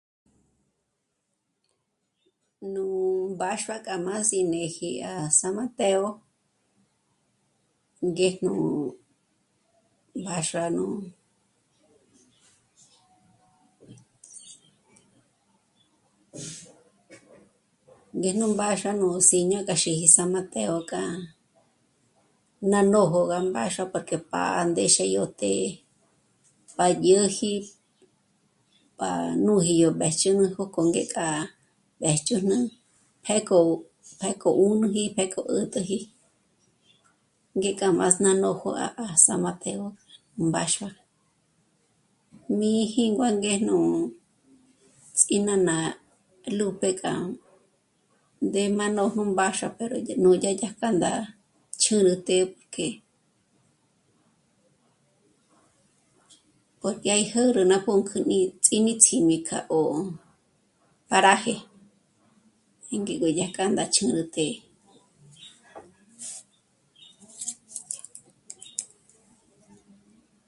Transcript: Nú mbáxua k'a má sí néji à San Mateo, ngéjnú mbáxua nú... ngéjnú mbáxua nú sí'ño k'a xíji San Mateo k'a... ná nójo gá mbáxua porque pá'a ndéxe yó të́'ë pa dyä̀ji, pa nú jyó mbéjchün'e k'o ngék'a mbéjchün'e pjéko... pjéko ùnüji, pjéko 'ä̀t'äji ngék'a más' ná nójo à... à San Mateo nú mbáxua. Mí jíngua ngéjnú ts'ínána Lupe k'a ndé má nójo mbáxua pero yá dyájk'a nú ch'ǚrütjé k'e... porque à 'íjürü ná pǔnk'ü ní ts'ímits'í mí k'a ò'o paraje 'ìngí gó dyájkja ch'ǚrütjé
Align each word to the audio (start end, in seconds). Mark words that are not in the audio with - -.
Nú 2.73 2.85
mbáxua 3.33 3.77
k'a 3.85 3.95
má 4.05 4.15
sí 4.29 4.39
néji 4.51 4.89
à 5.11 5.13
San 5.39 5.51
Mateo, 5.57 6.03
ngéjnú 8.11 8.55
mbáxua 10.21 10.65
nú... 10.75 10.85
ngéjnú 18.19 18.45
mbáxua 18.55 18.91
nú 18.99 19.07
sí'ño 19.29 19.59
k'a 19.67 19.75
xíji 19.83 20.07
San 20.15 20.27
Mateo 20.35 20.75
k'a... 20.89 21.03
ná 22.69 22.79
nójo 22.93 23.21
gá 23.31 23.37
mbáxua 23.49 23.85
porque 23.93 24.17
pá'a 24.31 24.61
ndéxe 24.69 25.03
yó 25.15 25.23
të́'ë 25.39 25.69
pa 26.75 26.85
dyä̀ji, 27.03 27.53
pa 28.99 29.07
nú 29.45 29.53
jyó 29.67 29.89
mbéjchün'e 29.95 30.45
k'o 30.55 30.81
ngék'a 30.89 31.25
mbéjchün'e 31.97 32.57
pjéko... 33.23 33.57
pjéko 34.19 34.49
ùnüji, 34.65 35.03
pjéko 35.15 35.41
'ä̀t'äji 35.47 35.99
ngék'a 37.57 37.87
más' 37.99 38.19
ná 38.23 38.31
nójo 38.41 38.69
à... 38.85 38.85
à 39.03 39.05
San 39.25 39.39
Mateo 39.45 39.85
nú 40.35 40.43
mbáxua. 40.49 40.89
Mí 42.57 42.71
jíngua 42.93 43.29
ngéjnú 43.41 43.75
ts'ínána 45.15 45.77
Lupe 46.57 46.89
k'a 47.01 47.13
ndé 48.45 48.61
má 48.77 48.85
nójo 48.97 49.21
mbáxua 49.31 49.69
pero 49.77 49.95
yá 50.07 50.13
dyájk'a 50.41 50.89
nú 51.01 51.11
ch'ǚrütjé 51.83 52.37
k'e... 52.73 52.87
porque 56.81 57.09
à 57.11 57.17
'íjürü 57.21 57.63
ná 57.71 57.77
pǔnk'ü 57.85 58.17
ní 58.29 58.37
ts'ímits'í 58.63 59.17
mí 59.27 59.37
k'a 59.47 59.59
ò'o 59.79 59.97
paraje 61.09 61.55
'ìngí 62.91 63.13
gó 63.21 63.27
dyájkja 63.37 63.83
ch'ǚrütjé 63.93 64.45